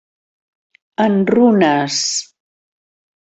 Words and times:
En 1.05 1.19
runes. 1.35 1.99